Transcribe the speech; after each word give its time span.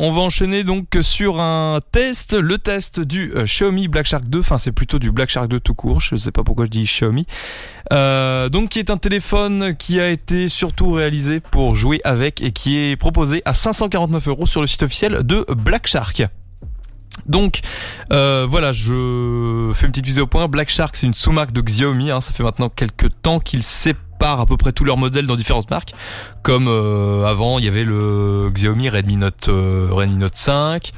On 0.00 0.12
va 0.12 0.20
enchaîner 0.20 0.62
donc 0.62 0.96
sur 1.02 1.40
un 1.40 1.80
test, 1.90 2.34
le 2.34 2.58
test 2.58 3.00
du 3.00 3.32
euh, 3.34 3.46
Xiaomi 3.46 3.88
Black 3.88 4.06
Shark 4.06 4.28
2, 4.28 4.38
enfin 4.38 4.56
c'est 4.56 4.70
plutôt 4.70 5.00
du 5.00 5.10
Black 5.10 5.28
Shark 5.28 5.48
2 5.48 5.58
tout 5.58 5.74
court, 5.74 6.00
je 6.00 6.14
ne 6.14 6.20
sais 6.20 6.30
pas 6.30 6.44
pourquoi 6.44 6.66
je 6.66 6.70
dis 6.70 6.84
Xiaomi. 6.84 7.26
Euh, 7.92 8.48
donc 8.48 8.68
qui 8.68 8.78
est 8.78 8.90
un 8.90 8.96
téléphone 8.96 9.74
qui 9.76 9.98
a 9.98 10.08
été 10.08 10.46
surtout 10.46 10.92
réalisé 10.92 11.40
pour 11.40 11.74
jouer 11.74 12.00
avec 12.04 12.42
et 12.42 12.52
qui 12.52 12.76
est 12.76 12.94
proposé 12.94 13.42
à 13.44 13.54
549 13.54 14.28
euros 14.28 14.46
sur 14.46 14.60
le 14.60 14.68
site 14.68 14.84
officiel 14.84 15.24
de 15.24 15.44
Black 15.48 15.88
Shark. 15.88 16.22
Donc 17.26 17.60
euh, 18.12 18.46
voilà, 18.48 18.72
je 18.72 19.70
fais 19.74 19.86
une 19.86 19.92
petite 19.92 20.06
visée 20.06 20.20
au 20.20 20.26
point. 20.26 20.46
Black 20.48 20.70
Shark, 20.70 20.96
c'est 20.96 21.06
une 21.06 21.14
sous-marque 21.14 21.52
de 21.52 21.60
Xiaomi. 21.60 22.10
Hein. 22.10 22.20
ça 22.20 22.32
fait 22.32 22.42
maintenant 22.42 22.68
quelques 22.68 23.08
temps 23.22 23.40
qu'il 23.40 23.62
sépare 23.62 24.40
à 24.40 24.46
peu 24.46 24.56
près 24.56 24.72
tous 24.72 24.84
leurs 24.84 24.96
modèles 24.96 25.26
dans 25.26 25.36
différentes 25.36 25.70
marques. 25.70 25.94
Comme 26.42 26.66
euh, 26.68 27.24
avant, 27.24 27.58
il 27.58 27.64
y 27.64 27.68
avait 27.68 27.84
le 27.84 28.50
Xiaomi 28.52 28.88
Redmi 28.88 29.16
Note 29.16 29.48
euh, 29.48 29.88
Redmi 29.90 30.16
Note 30.16 30.36
5. 30.36 30.92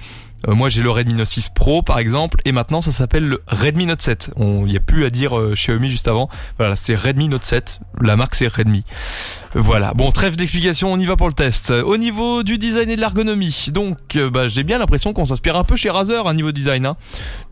Euh, 0.48 0.54
moi 0.54 0.68
j'ai 0.68 0.82
le 0.82 0.91
Redmi 0.91 1.14
Note 1.14 1.29
6 1.29 1.50
Pro 1.50 1.82
par 1.82 1.99
exemple 1.99 2.40
et 2.44 2.53
maintenant 2.53 2.81
ça 2.81 2.93
s'appelle 2.93 3.26
le 3.26 3.43
Redmi 3.46 3.86
Note 3.86 4.03
7. 4.03 4.32
Il 4.39 4.64
n'y 4.64 4.76
a 4.76 4.81
plus 4.81 5.04
à 5.04 5.11
dire 5.11 5.39
euh, 5.39 5.54
Xiaomi 5.54 5.90
juste 5.90 6.08
avant. 6.08 6.29
Voilà, 6.58 6.76
c'est 6.76 6.94
Redmi 6.94 7.29
Note 7.29 7.44
7. 7.44 7.81
La 8.00 8.17
marque 8.17 8.35
c'est 8.35 8.48
Redmi. 8.48 8.84
Voilà. 9.54 9.95
Bon, 9.95 10.11
trêve 10.11 10.36
d'explication, 10.36 10.93
on 10.93 10.98
y 10.98 11.04
va 11.04 11.17
pour 11.17 11.26
le 11.26 11.34
test. 11.34 11.71
Au 11.71 11.96
niveau 11.96 12.43
du 12.43 12.57
design 12.57 12.89
et 12.89 12.96
de 12.96 13.00
l'ergonomie, 13.00 13.67
donc 13.72 13.98
euh, 14.17 14.31
bah, 14.31 14.48
j'ai 14.48 14.62
bien 14.62 14.79
l'impression 14.79 15.12
qu'on 15.12 15.26
s'inspire 15.26 15.57
un 15.57 15.64
peu 15.64 15.76
chez 15.76 15.90
Razer 15.90 16.26
à 16.26 16.34
niveau 16.34 16.53
design. 16.53 16.86
Hein. 16.86 16.96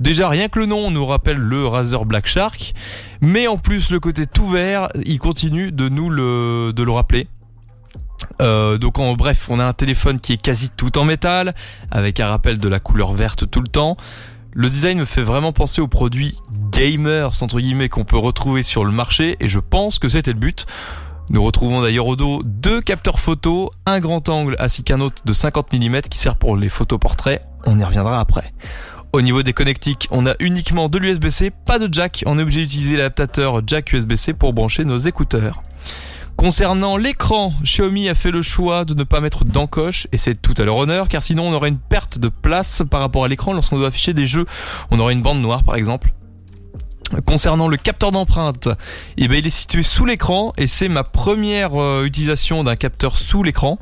Déjà 0.01 0.29
rien 0.29 0.49
que 0.49 0.59
le 0.59 0.67
nom 0.67 0.91
nous 0.91 1.05
rappelle 1.05 1.39
le 1.39 1.67
Razer 1.67 2.05
Black 2.05 2.27
Shark, 2.27 2.75
mais 3.21 3.47
en 3.47 3.59
plus 3.59 3.91
le 3.91 4.01
côté 4.01 4.27
tout 4.27 4.47
vert, 4.47 4.89
il 5.05 5.19
continue 5.19 5.73
de 5.73 5.89
nous 5.89 6.11
le 6.11 6.73
de 6.75 6.83
le 6.83 6.93
rappeler. 6.93 7.29
Euh, 8.41 8.79
donc 8.79 8.99
en 8.99 9.15
bref, 9.15 9.49
on 9.51 9.59
a 9.59 9.65
un 9.65 9.73
téléphone 9.73 10.21
qui 10.21 10.35
est 10.35 10.43
quasi 10.43 10.71
tout 10.71 10.99
en 10.99 11.05
métal, 11.05 11.55
avec 11.91 12.21
un 12.21 12.29
rappel 12.29 12.59
de 12.59 12.69
la 12.69 12.81
couleur 12.81 13.13
verte 13.13 13.51
tout 13.51 13.61
le 13.61 13.69
temps. 13.69 13.97
Le 14.53 14.71
design 14.71 14.99
me 14.99 15.05
fait 15.05 15.23
vraiment 15.23 15.53
penser 15.53 15.81
aux 15.81 15.89
produits 15.89 16.37
gamers 16.73 17.43
entre 17.43 17.61
guillemets 17.61 17.89
qu'on 17.89 18.05
peut 18.05 18.17
retrouver 18.17 18.63
sur 18.63 18.85
le 18.85 18.91
marché 18.91 19.37
et 19.41 19.49
je 19.49 19.61
pense 19.61 19.99
que 19.99 20.09
c'était 20.09 20.33
le 20.33 20.39
but. 20.39 20.67
Nous 21.31 21.43
retrouvons 21.43 21.83
d'ailleurs 21.83 22.07
au 22.07 22.17
dos 22.17 22.43
deux 22.43 22.81
capteurs 22.81 23.21
photo, 23.21 23.71
un 23.85 24.01
grand 24.01 24.29
angle 24.31 24.57
ainsi 24.59 24.83
qu'un 24.83 25.01
autre 25.01 25.23
de 25.25 25.33
50 25.33 25.73
mm 25.75 26.01
qui 26.11 26.19
sert 26.19 26.37
pour 26.37 26.57
les 26.57 26.71
photos 26.71 26.99
portraits. 26.99 27.43
On 27.67 27.79
y 27.79 27.85
reviendra 27.85 28.19
après. 28.19 28.55
Au 29.13 29.21
niveau 29.21 29.43
des 29.43 29.53
connectiques, 29.53 30.09
on 30.11 30.27
a 30.27 30.35
uniquement 30.39 30.89
de 30.89 30.99
l'USB-C, 30.99 31.51
pas 31.51 31.79
de 31.79 31.93
jack. 31.93 32.23
On 32.27 32.39
est 32.39 32.43
obligé 32.43 32.63
d'utiliser 32.63 32.97
l'adaptateur 32.97 33.61
jack 33.67 33.93
USB-C 33.93 34.33
pour 34.35 34.53
brancher 34.53 34.85
nos 34.85 34.99
écouteurs. 34.99 35.63
Concernant 36.39 36.97
l'écran, 36.97 37.53
Xiaomi 37.65 38.09
a 38.09 38.15
fait 38.15 38.31
le 38.31 38.43
choix 38.43 38.85
de 38.85 38.95
ne 38.95 39.03
pas 39.03 39.21
mettre 39.21 39.45
d'encoche 39.45 40.07
et 40.13 40.17
c'est 40.17 40.41
tout 40.41 40.55
à 40.57 40.63
leur 40.63 40.77
honneur 40.77 41.09
car 41.09 41.21
sinon 41.21 41.49
on 41.49 41.53
aurait 41.53 41.69
une 41.69 41.81
perte 41.81 42.21
de 42.21 42.29
place 42.29 42.85
par 42.89 43.01
rapport 43.01 43.25
à 43.25 43.29
l'écran 43.29 43.53
lorsqu'on 43.53 43.77
doit 43.77 43.89
afficher 43.89 44.15
des 44.15 44.25
jeux. 44.25 44.47
On 44.93 45.01
aurait 45.01 45.15
une 45.15 45.21
bande 45.21 45.43
noire 45.43 45.65
par 45.65 45.75
exemple. 45.75 46.13
Concernant 47.27 47.67
le 47.67 47.77
capteur 47.77 48.13
d'empreinte, 48.13 48.69
eh 49.17 49.27
ben, 49.27 49.37
il 49.37 49.49
est 49.49 49.51
situé 49.51 49.83
sous 49.83 50.05
l'écran 50.05 50.53
et 50.57 50.69
c'est 50.69 50.89
ma 50.89 51.03
première 51.03 51.75
euh, 51.75 52.05
utilisation 52.05 52.63
d'un 52.63 52.77
capteur 52.77 53.19
sous 53.19 53.43
l'écran. 53.43 53.81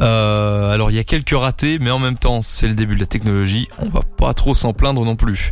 Euh, 0.00 0.70
alors 0.70 0.92
il 0.92 0.96
y 0.96 1.00
a 1.00 1.04
quelques 1.04 1.36
ratés 1.36 1.80
mais 1.80 1.90
en 1.90 1.98
même 1.98 2.16
temps 2.16 2.42
c'est 2.42 2.68
le 2.68 2.74
début 2.74 2.94
de 2.94 3.00
la 3.00 3.06
technologie, 3.06 3.66
on 3.80 3.88
va 3.88 4.02
pas 4.16 4.34
trop 4.34 4.54
s'en 4.54 4.72
plaindre 4.72 5.04
non 5.04 5.16
plus. 5.16 5.50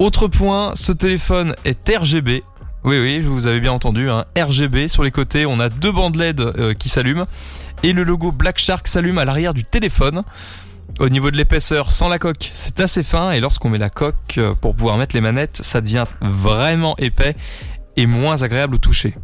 Autre 0.00 0.28
point, 0.28 0.72
ce 0.76 0.92
téléphone 0.92 1.54
est 1.66 1.88
RGB 1.88 2.42
oui, 2.84 2.98
oui, 2.98 3.20
vous 3.20 3.46
avez 3.46 3.60
bien 3.60 3.72
entendu, 3.72 4.08
hein. 4.08 4.24
RGB 4.36 4.88
sur 4.88 5.02
les 5.02 5.10
côtés, 5.10 5.44
on 5.44 5.60
a 5.60 5.68
deux 5.68 5.92
bandes 5.92 6.16
LED 6.16 6.40
euh, 6.40 6.74
qui 6.74 6.88
s'allument 6.88 7.26
et 7.82 7.92
le 7.92 8.02
logo 8.02 8.32
Black 8.32 8.58
Shark 8.58 8.86
s'allume 8.88 9.18
à 9.18 9.24
l'arrière 9.24 9.54
du 9.54 9.64
téléphone. 9.64 10.22
Au 10.98 11.08
niveau 11.08 11.30
de 11.30 11.36
l'épaisseur, 11.36 11.92
sans 11.92 12.08
la 12.08 12.18
coque, 12.18 12.50
c'est 12.52 12.80
assez 12.80 13.02
fin 13.02 13.30
et 13.30 13.40
lorsqu'on 13.40 13.70
met 13.70 13.78
la 13.78 13.90
coque 13.90 14.38
euh, 14.38 14.54
pour 14.54 14.74
pouvoir 14.74 14.98
mettre 14.98 15.14
les 15.14 15.20
manettes, 15.20 15.60
ça 15.62 15.80
devient 15.80 16.06
vraiment 16.20 16.96
épais 16.98 17.36
et 17.96 18.06
moins 18.06 18.42
agréable 18.42 18.74
au 18.74 18.78
toucher. 18.78 19.14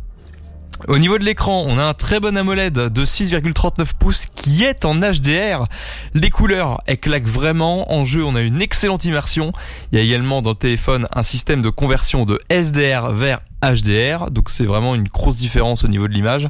Au 0.88 0.98
niveau 0.98 1.18
de 1.18 1.24
l'écran, 1.24 1.64
on 1.66 1.78
a 1.78 1.82
un 1.82 1.94
très 1.94 2.20
bon 2.20 2.36
AMOLED 2.36 2.74
de 2.74 3.04
6,39 3.04 3.94
pouces 3.98 4.26
qui 4.26 4.62
est 4.62 4.84
en 4.84 4.94
HDR. 4.96 5.66
Les 6.14 6.30
couleurs, 6.30 6.82
elles 6.86 6.98
claquent 6.98 7.26
vraiment. 7.26 7.92
En 7.92 8.04
jeu, 8.04 8.22
on 8.24 8.36
a 8.36 8.42
une 8.42 8.60
excellente 8.60 9.04
immersion. 9.06 9.52
Il 9.90 9.98
y 9.98 10.00
a 10.00 10.04
également 10.04 10.42
dans 10.42 10.50
le 10.50 10.56
téléphone 10.56 11.08
un 11.14 11.22
système 11.22 11.62
de 11.62 11.70
conversion 11.70 12.26
de 12.26 12.38
SDR 12.50 13.10
vers 13.12 13.40
HDR. 13.62 14.30
Donc 14.30 14.50
c'est 14.50 14.66
vraiment 14.66 14.94
une 14.94 15.08
grosse 15.08 15.36
différence 15.36 15.82
au 15.82 15.88
niveau 15.88 16.08
de 16.08 16.12
l'image. 16.12 16.48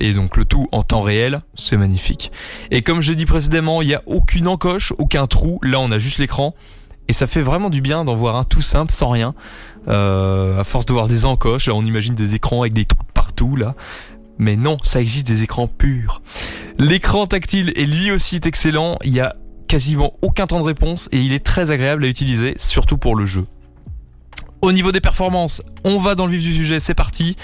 Et 0.00 0.12
donc 0.14 0.36
le 0.36 0.44
tout 0.46 0.66
en 0.72 0.82
temps 0.82 1.02
réel, 1.02 1.42
c'est 1.54 1.76
magnifique. 1.76 2.32
Et 2.70 2.82
comme 2.82 3.02
j'ai 3.02 3.14
dit 3.14 3.26
précédemment, 3.26 3.82
il 3.82 3.88
n'y 3.88 3.94
a 3.94 4.02
aucune 4.06 4.48
encoche, 4.48 4.92
aucun 4.98 5.26
trou. 5.26 5.60
Là, 5.62 5.78
on 5.78 5.92
a 5.92 5.98
juste 5.98 6.18
l'écran. 6.18 6.54
Et 7.08 7.12
ça 7.12 7.26
fait 7.26 7.42
vraiment 7.42 7.70
du 7.70 7.80
bien 7.80 8.04
d'en 8.04 8.16
voir 8.16 8.34
un 8.36 8.44
tout 8.44 8.62
simple, 8.62 8.92
sans 8.92 9.10
rien. 9.10 9.34
Euh, 9.88 10.58
à 10.58 10.64
force 10.64 10.86
de 10.86 10.92
voir 10.92 11.06
des 11.06 11.26
encoches, 11.26 11.68
là 11.68 11.74
on 11.74 11.84
imagine 11.84 12.16
des 12.16 12.34
écrans 12.34 12.62
avec 12.62 12.72
des 12.72 12.86
trous 12.86 13.05
là. 13.56 13.74
Mais 14.38 14.56
non, 14.56 14.76
ça 14.82 15.00
existe 15.00 15.26
des 15.26 15.42
écrans 15.42 15.68
purs. 15.68 16.20
L'écran 16.78 17.26
tactile 17.26 17.72
est 17.76 17.86
lui 17.86 18.10
aussi 18.10 18.40
excellent. 18.44 18.98
Il 19.04 19.14
y 19.14 19.20
a 19.20 19.36
quasiment 19.66 20.14
aucun 20.22 20.46
temps 20.46 20.60
de 20.60 20.64
réponse 20.64 21.08
et 21.12 21.18
il 21.18 21.32
est 21.32 21.44
très 21.44 21.70
agréable 21.70 22.04
à 22.04 22.08
utiliser, 22.08 22.54
surtout 22.58 22.98
pour 22.98 23.16
le 23.16 23.26
jeu. 23.26 23.46
Au 24.62 24.72
niveau 24.72 24.92
des 24.92 25.00
performances, 25.00 25.62
on 25.84 25.98
va 25.98 26.14
dans 26.14 26.26
le 26.26 26.32
vif 26.32 26.42
du 26.42 26.54
sujet, 26.54 26.80
c'est 26.80 26.94
parti. 26.94 27.36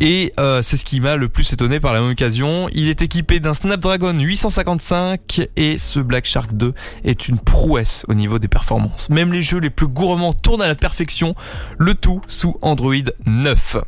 Et 0.00 0.32
euh, 0.38 0.60
c'est 0.62 0.76
ce 0.76 0.84
qui 0.84 1.00
m'a 1.00 1.16
le 1.16 1.28
plus 1.28 1.52
étonné 1.52 1.80
par 1.80 1.94
la 1.94 2.00
même 2.00 2.10
occasion. 2.10 2.68
Il 2.72 2.88
est 2.88 3.00
équipé 3.02 3.40
d'un 3.40 3.54
Snapdragon 3.54 4.12
855 4.18 5.48
et 5.56 5.78
ce 5.78 6.00
Black 6.00 6.26
Shark 6.26 6.52
2 6.52 6.74
est 7.04 7.28
une 7.28 7.38
prouesse 7.38 8.04
au 8.08 8.14
niveau 8.14 8.38
des 8.38 8.48
performances. 8.48 9.08
Même 9.08 9.32
les 9.32 9.42
jeux 9.42 9.58
les 9.58 9.70
plus 9.70 9.88
gourmands 9.88 10.34
tournent 10.34 10.62
à 10.62 10.68
la 10.68 10.74
perfection, 10.74 11.34
le 11.78 11.94
tout 11.94 12.20
sous 12.28 12.56
Android 12.60 12.94
9. 13.24 13.78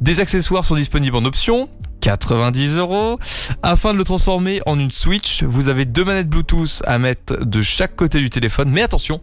Des 0.00 0.20
accessoires 0.20 0.64
sont 0.64 0.76
disponibles 0.76 1.16
en 1.16 1.24
option, 1.24 1.70
90 2.02 2.76
euros. 2.76 3.18
Afin 3.62 3.94
de 3.94 3.98
le 3.98 4.04
transformer 4.04 4.60
en 4.66 4.78
une 4.78 4.90
Switch, 4.90 5.42
vous 5.42 5.70
avez 5.70 5.86
deux 5.86 6.04
manettes 6.04 6.28
Bluetooth 6.28 6.82
à 6.84 6.98
mettre 6.98 7.42
de 7.42 7.62
chaque 7.62 7.96
côté 7.96 8.20
du 8.20 8.28
téléphone. 8.28 8.68
Mais 8.70 8.82
attention, 8.82 9.22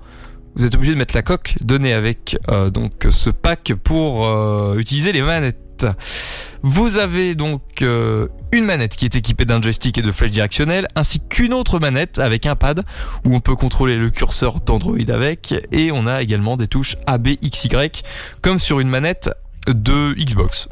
vous 0.56 0.66
êtes 0.66 0.74
obligé 0.74 0.94
de 0.94 0.98
mettre 0.98 1.16
la 1.16 1.22
coque 1.22 1.56
donnée 1.62 1.94
avec 1.94 2.38
euh, 2.50 2.72
donc 2.72 3.08
ce 3.12 3.30
pack 3.30 3.74
pour 3.84 4.26
euh, 4.26 4.78
utiliser 4.78 5.12
les 5.12 5.22
manettes. 5.22 5.60
Vous 6.64 7.00
avez 7.00 7.34
donc 7.34 7.82
euh, 7.82 8.28
une 8.52 8.66
manette 8.66 8.96
qui 8.96 9.06
est 9.06 9.16
équipée 9.16 9.46
d'un 9.46 9.62
joystick 9.62 9.98
et 9.98 10.04
de 10.04 10.12
flèches 10.12 10.32
directionnelles, 10.32 10.88
ainsi 10.96 11.20
qu'une 11.20 11.54
autre 11.54 11.80
manette 11.80 12.20
avec 12.20 12.46
un 12.46 12.56
pad 12.56 12.84
où 13.26 13.36
on 13.36 13.40
peut 13.40 13.56
contrôler 13.56 13.98
le 13.98 14.12
curseur 14.12 14.62
d'Android 14.62 15.10
avec, 15.10 15.56
et 15.72 15.92
on 15.92 16.06
a 16.06 16.22
également 16.22 16.58
des 16.58 16.68
touches 16.68 16.98
A, 17.08 17.18
B, 17.18 17.30
X, 17.42 17.66
Y, 17.66 18.04
comme 18.42 18.60
sur 18.60 18.80
une 18.80 18.90
manette 18.90 19.32
de 19.68 20.14
Xbox. 20.14 20.68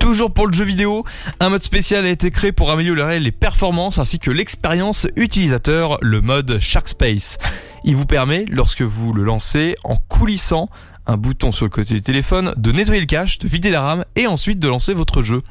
Toujours 0.00 0.32
pour 0.32 0.46
le 0.46 0.52
jeu 0.54 0.64
vidéo, 0.64 1.04
un 1.38 1.50
mode 1.50 1.62
spécial 1.62 2.06
a 2.06 2.10
été 2.10 2.30
créé 2.30 2.50
pour 2.50 2.70
améliorer 2.70 3.20
les 3.20 3.32
performances 3.32 3.98
ainsi 3.98 4.18
que 4.18 4.30
l'expérience 4.30 5.06
utilisateur, 5.16 5.98
le 6.00 6.22
mode 6.22 6.58
Shark 6.60 6.88
Space. 6.88 7.38
Il 7.84 7.94
vous 7.94 8.06
permet, 8.06 8.46
lorsque 8.48 8.82
vous 8.82 9.12
le 9.12 9.22
lancez, 9.22 9.74
en 9.84 9.96
coulissant 9.96 10.70
un 11.06 11.16
bouton 11.16 11.52
sur 11.52 11.64
le 11.64 11.70
côté 11.70 11.94
du 11.94 12.02
téléphone, 12.02 12.52
de 12.56 12.72
nettoyer 12.72 13.00
le 13.00 13.06
cache, 13.06 13.38
de 13.38 13.48
vider 13.48 13.70
la 13.70 13.82
RAM 13.82 14.04
et 14.16 14.26
ensuite 14.26 14.58
de 14.58 14.68
lancer 14.68 14.94
votre 14.94 15.22
jeu. 15.22 15.42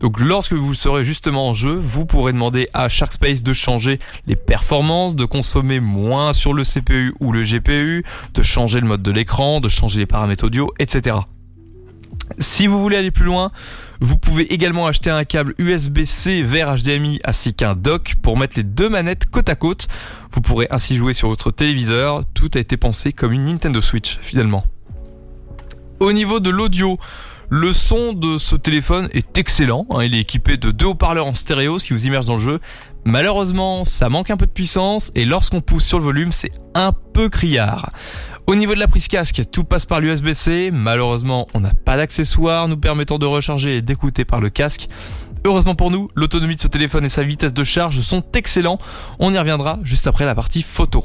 Donc 0.00 0.20
lorsque 0.20 0.52
vous 0.52 0.74
serez 0.74 1.04
justement 1.04 1.48
en 1.48 1.54
jeu, 1.54 1.72
vous 1.72 2.04
pourrez 2.04 2.32
demander 2.32 2.68
à 2.74 2.88
Sharkspace 2.88 3.42
de 3.42 3.52
changer 3.52 4.00
les 4.26 4.36
performances, 4.36 5.14
de 5.14 5.24
consommer 5.24 5.80
moins 5.80 6.32
sur 6.32 6.52
le 6.52 6.64
CPU 6.64 7.14
ou 7.20 7.32
le 7.32 7.42
GPU, 7.42 8.04
de 8.34 8.42
changer 8.42 8.80
le 8.80 8.86
mode 8.86 9.02
de 9.02 9.10
l'écran, 9.10 9.60
de 9.60 9.68
changer 9.68 10.00
les 10.00 10.06
paramètres 10.06 10.44
audio, 10.44 10.72
etc. 10.78 11.16
Si 12.38 12.66
vous 12.66 12.80
voulez 12.80 12.96
aller 12.96 13.10
plus 13.10 13.24
loin, 13.24 13.50
vous 14.00 14.16
pouvez 14.16 14.52
également 14.52 14.86
acheter 14.86 15.10
un 15.10 15.24
câble 15.24 15.54
USB-C 15.58 16.42
vers 16.42 16.76
HDMI 16.76 17.20
ainsi 17.24 17.54
qu'un 17.54 17.74
dock 17.74 18.14
pour 18.22 18.36
mettre 18.36 18.56
les 18.56 18.62
deux 18.62 18.88
manettes 18.88 19.26
côte 19.30 19.48
à 19.48 19.56
côte. 19.56 19.88
Vous 20.32 20.40
pourrez 20.40 20.66
ainsi 20.70 20.96
jouer 20.96 21.14
sur 21.14 21.28
votre 21.28 21.50
téléviseur. 21.50 22.22
Tout 22.34 22.50
a 22.54 22.58
été 22.58 22.76
pensé 22.76 23.12
comme 23.12 23.32
une 23.32 23.44
Nintendo 23.44 23.80
Switch 23.80 24.18
finalement. 24.20 24.64
Au 26.00 26.12
niveau 26.12 26.40
de 26.40 26.50
l'audio, 26.50 26.98
le 27.50 27.72
son 27.72 28.12
de 28.12 28.38
ce 28.38 28.56
téléphone 28.56 29.08
est 29.12 29.38
excellent. 29.38 29.86
Hein. 29.90 30.02
il 30.02 30.14
est 30.14 30.20
équipé 30.20 30.56
de 30.56 30.70
deux 30.70 30.86
haut-parleurs 30.86 31.26
en 31.26 31.34
stéréo, 31.34 31.78
ce 31.78 31.86
qui 31.86 31.92
vous 31.92 32.06
immerge 32.06 32.26
dans 32.26 32.34
le 32.34 32.40
jeu. 32.40 32.60
Malheureusement, 33.04 33.84
ça 33.84 34.08
manque 34.08 34.30
un 34.30 34.36
peu 34.36 34.46
de 34.46 34.50
puissance 34.50 35.12
et 35.14 35.24
lorsqu'on 35.24 35.60
pousse 35.60 35.84
sur 35.84 35.98
le 35.98 36.04
volume, 36.04 36.32
c'est 36.32 36.52
un 36.74 36.92
peu 36.92 37.28
criard. 37.28 37.90
Au 38.46 38.54
niveau 38.54 38.74
de 38.74 38.80
la 38.80 38.88
prise 38.88 39.08
casque, 39.08 39.42
tout 39.50 39.64
passe 39.64 39.86
par 39.86 40.00
l'USB-C. 40.00 40.70
Malheureusement, 40.72 41.46
on 41.54 41.60
n'a 41.60 41.72
pas 41.72 41.96
d'accessoires 41.96 42.68
nous 42.68 42.76
permettant 42.76 43.18
de 43.18 43.26
recharger 43.26 43.76
et 43.76 43.82
d'écouter 43.82 44.24
par 44.24 44.40
le 44.40 44.50
casque. 44.50 44.88
Heureusement 45.46 45.74
pour 45.74 45.90
nous, 45.90 46.10
l'autonomie 46.14 46.56
de 46.56 46.60
ce 46.60 46.68
téléphone 46.68 47.04
et 47.04 47.08
sa 47.08 47.22
vitesse 47.22 47.54
de 47.54 47.64
charge 47.64 48.00
sont 48.00 48.22
excellents. 48.34 48.78
On 49.18 49.32
y 49.32 49.38
reviendra 49.38 49.78
juste 49.82 50.06
après 50.06 50.24
la 50.24 50.34
partie 50.34 50.62
photo. 50.62 51.04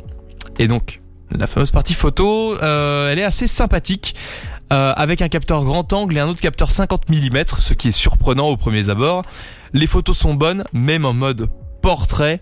Et 0.57 0.67
donc, 0.67 1.01
la 1.31 1.47
fameuse 1.47 1.71
partie 1.71 1.93
photo, 1.93 2.55
euh, 2.61 3.11
elle 3.11 3.19
est 3.19 3.23
assez 3.23 3.47
sympathique. 3.47 4.15
Euh, 4.71 4.93
avec 4.95 5.23
un 5.23 5.29
capteur 5.29 5.63
grand 5.65 5.91
angle 5.93 6.17
et 6.17 6.19
un 6.19 6.27
autre 6.27 6.41
capteur 6.41 6.69
50 6.69 7.09
mm, 7.09 7.43
ce 7.57 7.73
qui 7.73 7.87
est 7.87 7.91
surprenant 7.91 8.47
au 8.47 8.57
premier 8.57 8.89
abord. 8.89 9.23
Les 9.73 9.87
photos 9.87 10.17
sont 10.17 10.35
bonnes, 10.35 10.63
même 10.73 11.05
en 11.05 11.13
mode 11.13 11.49
portrait 11.81 12.41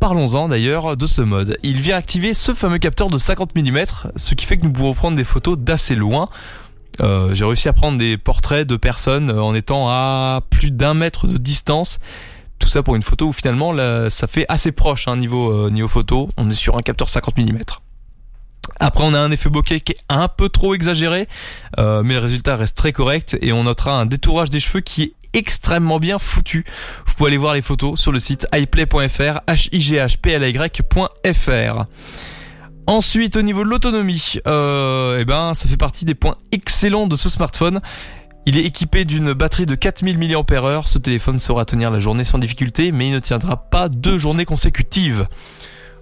parlons-en 0.00 0.48
d'ailleurs 0.48 0.98
de 0.98 1.06
ce 1.06 1.22
mode. 1.22 1.56
Il 1.62 1.80
vient 1.80 1.96
activer 1.96 2.34
ce 2.34 2.52
fameux 2.52 2.76
capteur 2.76 3.08
de 3.08 3.16
50 3.16 3.54
mm, 3.54 3.84
ce 4.16 4.34
qui 4.34 4.44
fait 4.44 4.58
que 4.58 4.64
nous 4.64 4.72
pouvons 4.72 4.92
prendre 4.92 5.16
des 5.16 5.24
photos 5.24 5.56
d'assez 5.56 5.94
loin. 5.94 6.28
Euh, 7.00 7.34
j'ai 7.34 7.46
réussi 7.46 7.68
à 7.68 7.72
prendre 7.72 7.96
des 7.96 8.18
portraits 8.18 8.66
de 8.66 8.76
personnes 8.76 9.30
euh, 9.30 9.42
en 9.42 9.54
étant 9.54 9.88
à 9.88 10.42
plus 10.50 10.70
d'un 10.70 10.92
mètre 10.92 11.26
de 11.26 11.38
distance. 11.38 12.00
Tout 12.58 12.68
ça 12.68 12.82
pour 12.82 12.96
une 12.96 13.02
photo 13.02 13.28
où 13.28 13.32
finalement 13.32 13.74
ça 14.10 14.26
fait 14.26 14.46
assez 14.50 14.72
proche 14.72 15.08
hein, 15.08 15.16
niveau, 15.16 15.50
euh, 15.50 15.70
niveau 15.70 15.88
photo. 15.88 16.28
On 16.36 16.50
est 16.50 16.54
sur 16.54 16.76
un 16.76 16.80
capteur 16.80 17.08
50 17.08 17.38
mm. 17.38 17.58
Après, 18.84 19.02
on 19.02 19.14
a 19.14 19.18
un 19.18 19.30
effet 19.30 19.48
bokeh 19.48 19.80
qui 19.80 19.92
est 19.92 19.98
un 20.10 20.28
peu 20.28 20.50
trop 20.50 20.74
exagéré, 20.74 21.26
mais 21.78 22.12
le 22.12 22.18
résultat 22.18 22.54
reste 22.54 22.76
très 22.76 22.92
correct 22.92 23.34
et 23.40 23.50
on 23.50 23.64
notera 23.64 23.98
un 23.98 24.04
détourage 24.04 24.50
des 24.50 24.60
cheveux 24.60 24.80
qui 24.80 25.02
est 25.04 25.12
extrêmement 25.32 25.98
bien 25.98 26.18
foutu. 26.18 26.66
Vous 27.06 27.14
pouvez 27.14 27.28
aller 27.28 27.38
voir 27.38 27.54
les 27.54 27.62
photos 27.62 27.98
sur 27.98 28.12
le 28.12 28.20
site 28.20 28.46
iplay.fr, 28.52 29.40
h. 31.24 31.84
Ensuite, 32.86 33.36
au 33.38 33.42
niveau 33.42 33.64
de 33.64 33.70
l'autonomie, 33.70 34.34
euh, 34.46 35.16
eh 35.18 35.24
ben, 35.24 35.54
ça 35.54 35.66
fait 35.66 35.78
partie 35.78 36.04
des 36.04 36.14
points 36.14 36.36
excellents 36.52 37.06
de 37.06 37.16
ce 37.16 37.30
smartphone. 37.30 37.80
Il 38.44 38.58
est 38.58 38.64
équipé 38.64 39.06
d'une 39.06 39.32
batterie 39.32 39.64
de 39.64 39.74
4000 39.74 40.18
mAh. 40.18 40.82
Ce 40.84 40.98
téléphone 40.98 41.40
saura 41.40 41.64
tenir 41.64 41.90
la 41.90 42.00
journée 42.00 42.24
sans 42.24 42.38
difficulté, 42.38 42.92
mais 42.92 43.08
il 43.08 43.14
ne 43.14 43.18
tiendra 43.18 43.56
pas 43.56 43.88
deux 43.88 44.18
journées 44.18 44.44
consécutives. 44.44 45.26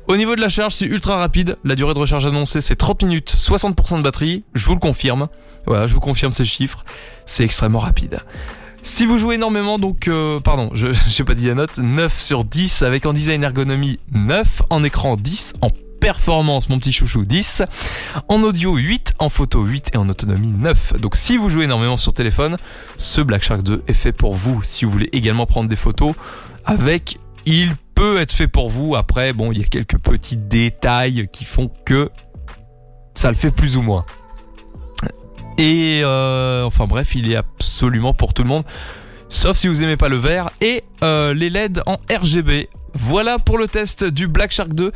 Au 0.09 0.17
niveau 0.17 0.35
de 0.35 0.41
la 0.41 0.49
charge, 0.49 0.75
c'est 0.75 0.87
ultra 0.87 1.17
rapide. 1.17 1.57
La 1.65 1.75
durée 1.75 1.95
de 1.95 1.99
recharge 1.99 2.27
annoncée, 2.27 2.61
c'est 2.61 2.77
30 2.77 3.05
minutes, 3.05 3.35
60% 3.39 3.99
de 3.99 4.03
batterie. 4.03 4.45
Je 4.55 4.67
vous 4.67 4.75
le 4.75 4.81
confirme. 4.81 5.29
Voilà, 5.67 5.87
je 5.87 5.95
vous 5.95 6.01
confirme 6.01 6.33
ces 6.33 6.45
chiffres. 6.45 6.85
C'est 7.25 7.45
extrêmement 7.45 7.79
rapide. 7.79 8.21
Si 8.83 9.07
vous 9.07 9.17
jouez 9.17 9.37
énormément, 9.37 9.79
donc, 9.79 10.09
euh, 10.09 10.41
pardon, 10.41 10.71
je 10.75 10.89
n'ai 11.19 11.25
pas 11.25 11.35
dit 11.35 11.47
la 11.47 11.55
note, 11.55 11.79
9 11.79 12.21
sur 12.21 12.45
10 12.45 12.83
avec 12.83 13.07
en 13.07 13.13
design 13.13 13.45
ergonomie 13.45 14.01
9, 14.13 14.63
en 14.71 14.83
écran 14.83 15.17
10, 15.17 15.55
en 15.61 15.71
performance, 16.01 16.69
mon 16.69 16.81
petit 16.81 16.93
chouchou 16.93 17.25
10, 17.25 17.63
en 18.27 18.43
audio 18.43 18.75
8, 18.75 19.15
en 19.21 19.29
photo 19.29 19.63
8 19.63 19.93
et 19.95 19.99
en 19.99 20.09
autonomie 20.09 20.51
9. 20.51 20.95
Donc 21.01 21.15
si 21.15 21.37
vous 21.37 21.49
jouez 21.49 21.67
énormément 21.67 21.97
sur 21.97 22.13
téléphone, 22.13 22.57
ce 22.97 23.21
Black 23.21 23.45
Shark 23.45 23.63
2 23.63 23.85
est 23.87 23.93
fait 23.93 24.11
pour 24.11 24.35
vous. 24.35 24.65
Si 24.65 24.85
vous 24.85 24.91
voulez 24.91 25.11
également 25.13 25.47
prendre 25.47 25.69
des 25.69 25.77
photos 25.77 26.15
avec, 26.65 27.19
il 27.47 27.77
être 28.19 28.33
fait 28.33 28.49
pour 28.49 28.71
vous. 28.71 28.97
Après, 28.97 29.33
bon, 29.33 29.53
il 29.53 29.59
y 29.59 29.63
a 29.63 29.67
quelques 29.67 29.99
petits 29.99 30.37
détails 30.37 31.29
qui 31.33 31.45
font 31.45 31.71
que 31.85 32.11
ça 33.15 33.31
le 33.31 33.37
fait 33.37 33.51
plus 33.51 33.77
ou 33.77 33.83
moins. 33.83 34.05
Et 35.59 36.01
euh, 36.03 36.65
enfin 36.65 36.87
bref, 36.87 37.15
il 37.15 37.31
est 37.31 37.37
absolument 37.37 38.15
pour 38.15 38.35
tout 38.35 38.43
le 38.43 38.49
monde. 38.49 38.65
Sauf 39.29 39.57
si 39.57 39.69
vous 39.69 39.83
aimez 39.83 39.97
pas 39.97 40.09
le 40.09 40.17
vert 40.17 40.51
et 40.61 40.85
euh, 41.03 41.35
les 41.35 41.51
LED 41.51 41.83
en 41.87 41.99
RGB. 42.11 42.69
Voilà 42.95 43.39
pour 43.39 43.59
le 43.59 43.69
test 43.69 44.05
du 44.05 44.29
Black 44.29 44.53
Shark 44.53 44.75
2. 44.75 44.93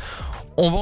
On 0.57 0.71
va 0.71 0.77